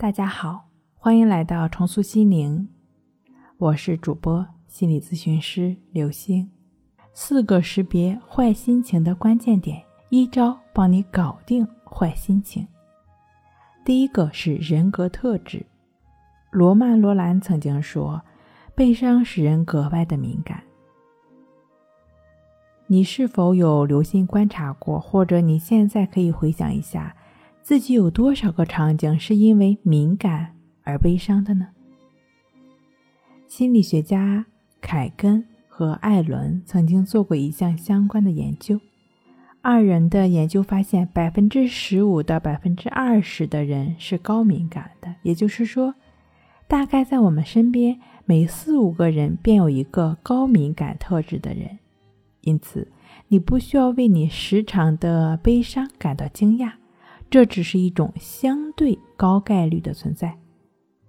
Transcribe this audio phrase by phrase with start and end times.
[0.00, 2.68] 大家好，欢迎来到重塑心灵，
[3.56, 6.48] 我是主播心理咨询师刘星。
[7.12, 12.64] 四个识别坏心情的关键点，一招帮你搞定坏心情。
[13.84, 15.66] 第一个是人格特质。
[16.52, 18.22] 罗曼·罗兰曾经说，
[18.76, 20.62] 悲伤使人格外的敏感。
[22.86, 27.16] 你是否有留心观察过，或者你现在可以回想一下？
[27.68, 30.54] 自己有多少个场景是因为敏感
[30.84, 31.68] 而悲伤的呢？
[33.46, 34.46] 心理学家
[34.80, 38.80] 凯根和艾伦曾经做过一项相关的研究。
[39.60, 45.94] 二人的研究发现，百分之十五到百分之二十的人是高敏感的，也就是说，
[46.66, 51.78] 大概在我们身边每四五个人便有一个高敏感特质的人。
[52.40, 52.90] 因此，
[53.26, 56.72] 你不需要为你时常的悲伤感到惊讶。
[57.30, 60.38] 这只是一种相对高概率的存在，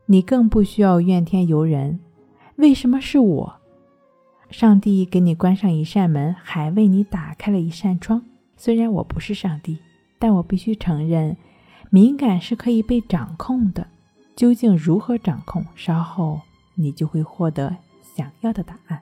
[0.05, 1.99] 你更不需要怨天尤人。
[2.57, 3.55] 为什么是我？
[4.49, 8.21] 上帝给你关上一扇门，还为你打开了一扇窗。
[8.57, 9.77] 虽然我不是上帝，
[10.17, 11.37] 但我必须承认，
[11.89, 13.87] 敏感是可以被掌控的。
[14.35, 15.65] 究竟如何掌控？
[15.75, 16.41] 稍后
[16.75, 19.01] 你就会获得想要的答案。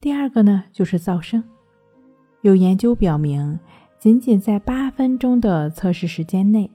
[0.00, 1.44] 第二个呢，就是噪声。
[2.40, 3.58] 有研究表明。
[3.98, 6.70] 仅仅在八分钟的测试时间内，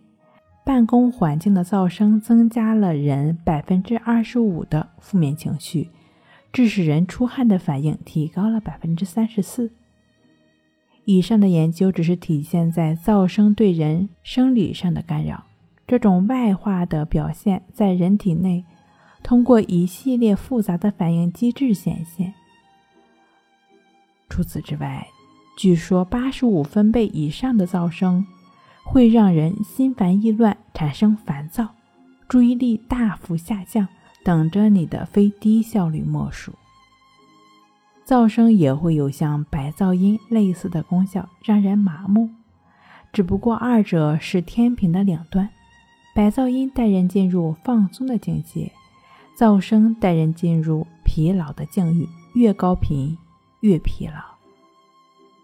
[0.65, 5.89] 办公环境的噪声增加了人百分之二十五的负面情绪，
[6.51, 9.71] 致使人出汗的反应提高了百分之三十四。
[11.05, 15.45] 以上的研究只是体现在噪声对人生理上的干扰，
[15.87, 18.65] 这种外化的表现在人体内
[19.23, 22.33] 通过一系列复杂的反应机制显现。
[24.29, 25.07] 除此之外，
[25.57, 28.25] 据说，八十五分贝以上的噪声
[28.83, 31.75] 会让人心烦意乱，产生烦躁，
[32.27, 33.87] 注意力大幅下降，
[34.23, 36.53] 等着你的非低效率莫属。
[38.07, 42.29] 噪声也会有像白噪音类似的功效，让人麻木。
[43.13, 45.49] 只不过二者是天平的两端，
[46.15, 48.71] 白噪音带人进入放松的境界，
[49.37, 53.17] 噪声带人进入疲劳的境遇，越高频
[53.59, 54.30] 越疲劳。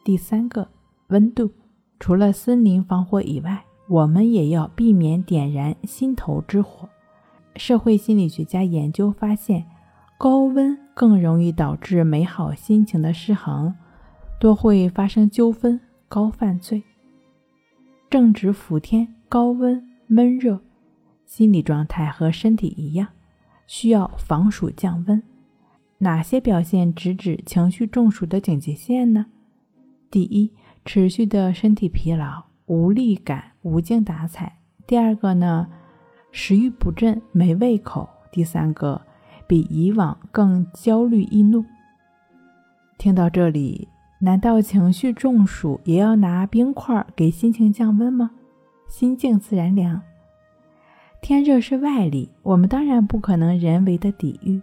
[0.08, 0.70] 第三个
[1.08, 1.52] 温度，
[2.00, 6.88] 除了森林防火以外，我们也要避免点燃心头之火。
[7.58, 9.66] 社会心理学家研究发现，
[10.18, 13.76] 高温更容易导致美好心情的失衡，
[14.40, 16.82] 多会发生纠纷、高犯罪。
[18.10, 20.62] 正值伏天，高温闷热，
[21.26, 23.10] 心理状态和身体一样，
[23.68, 25.22] 需要防暑降温。
[25.98, 29.26] 哪些表现直指情绪中暑的警戒线呢？
[30.10, 30.54] 第一，
[30.86, 34.48] 持续的身体疲劳、无力感、无精打采；
[34.86, 35.68] 第二个呢，
[36.32, 39.02] 食欲不振、没胃口；第三个，
[39.48, 41.66] 比以往更焦虑易怒。
[42.98, 43.88] 听到这里，
[44.20, 48.32] 难道情绪中暑也要拿冰块给心情降温吗？
[48.88, 50.02] 心静自然凉。
[51.20, 54.62] 天热是外力，我们当然不可能人为的抵御，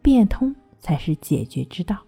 [0.00, 2.05] 变通才是解决之道。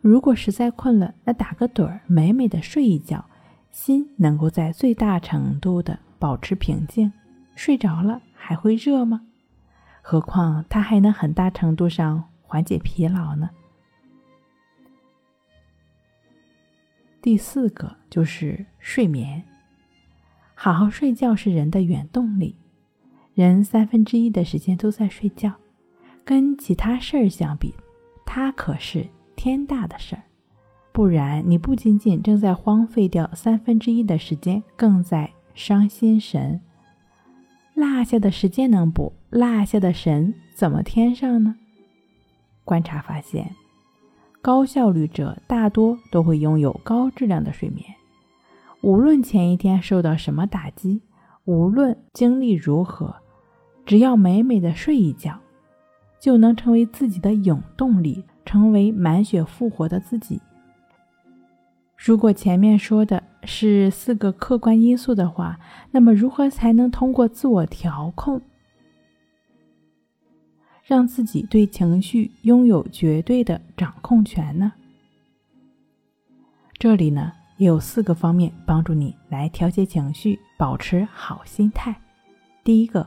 [0.00, 3.24] 如果实在困了，那打个盹儿，美美的睡一觉，
[3.70, 7.12] 心能够在最大程度的保持平静。
[7.56, 9.22] 睡着了还会热吗？
[10.00, 13.50] 何况它还能很大程度上缓解疲劳呢。
[17.20, 19.42] 第四个就是睡眠，
[20.54, 22.56] 好好睡觉是人的原动力。
[23.34, 25.52] 人三分之一的时间都在睡觉，
[26.24, 27.74] 跟其他事儿相比，
[28.24, 29.06] 它可是。
[29.38, 30.22] 天大的事儿，
[30.90, 36.60] 不然你不仅仅正在荒废掉三分之一的时间，更在伤心神。
[37.74, 41.54] 落下的时间能补，落下的神怎么添上呢？
[42.64, 43.54] 观察发现，
[44.42, 47.86] 高效率者大多都会拥有高质量的睡眠。
[48.80, 51.00] 无论前一天受到什么打击，
[51.44, 53.14] 无论经历如何，
[53.86, 55.38] 只要美美的睡一觉，
[56.20, 58.24] 就能成为自己的永动力。
[58.48, 60.40] 成为满血复活的自己。
[61.98, 65.60] 如果前面说的是四个客观因素的话，
[65.90, 68.40] 那么如何才能通过自我调控，
[70.82, 74.72] 让自己对情绪拥有绝对的掌控权呢？
[76.78, 81.94] 这里呢也有四个方面帮助你来调节情绪，保持好心态。
[82.64, 83.06] 第一个，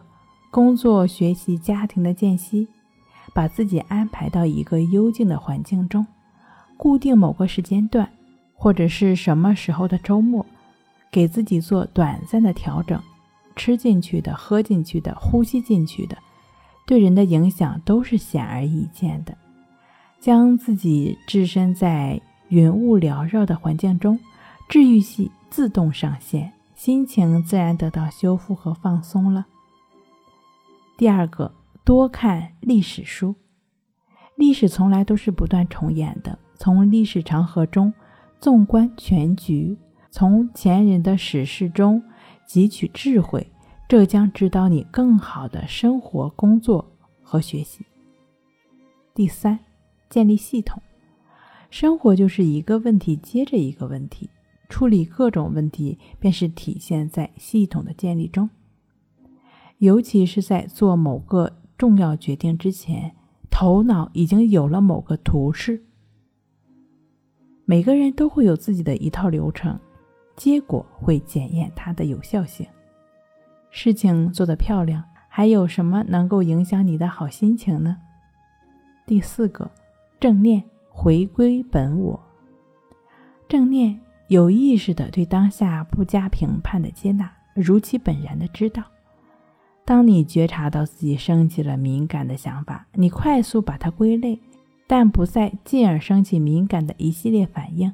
[0.51, 2.67] 工作、学习、家庭的间隙。
[3.33, 6.05] 把自己安排到一个幽静的环境中，
[6.77, 8.09] 固定某个时间段，
[8.53, 10.45] 或者是什么时候的周末，
[11.11, 13.01] 给自己做短暂的调整，
[13.55, 16.17] 吃进去的、喝进去的、呼吸进去的，
[16.85, 19.35] 对人的影响都是显而易见的。
[20.19, 24.19] 将自己置身在云雾缭绕的环境中，
[24.69, 29.45] 治愈系自动上线，心情自然得到修复和放松了。
[30.97, 31.51] 第二个，
[31.83, 33.35] 多看历史书，
[34.35, 36.37] 历史从来都是不断重演的。
[36.55, 37.91] 从历史长河中
[38.39, 39.75] 纵观全局，
[40.11, 42.03] 从前人的史事中
[42.47, 43.51] 汲取智慧，
[43.89, 46.85] 这将指导你更好的生活、工作
[47.23, 47.83] 和学习。
[49.15, 49.57] 第三，
[50.07, 50.81] 建立系统。
[51.71, 54.29] 生活就是一个问题接着一个问题，
[54.69, 58.49] 处理各种问题便是体现在系统的建立中。
[59.79, 63.11] 尤其是在做某个重要决定之前，
[63.49, 65.83] 头脑已经有了某个图示。
[67.65, 69.79] 每个人都会有自己的一套流程，
[70.35, 72.67] 结果会检验它的有效性。
[73.71, 77.97] 事情做得漂亮，还有什么能够影响你的好心情呢？
[79.07, 79.71] 第四个，
[80.19, 82.19] 正念，回归本我。
[83.49, 88.83] 正念有意识的对当下不加评判的接纳，如其本然的知道。
[89.91, 94.39] 当你觉察到自己升起了敏感的想法，你快速把它归类。
[94.87, 97.93] 但不再进而升起敏感的一系列反应。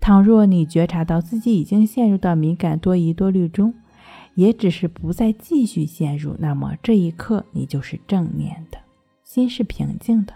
[0.00, 3.74] 倘若你觉察到自己已经陷入到敏感多疑多虑中，
[4.34, 8.78] 也只是不再继续陷入，那么这一刻你就是正念的，
[9.22, 10.32] 心是平静的，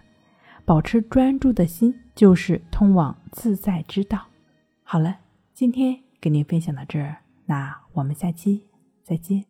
[0.66, 4.26] 保持专注的心就是通往自在之道。
[4.82, 5.16] 好了，
[5.54, 8.64] 今天给您分享到这儿，那我们下期
[9.02, 9.49] 再见。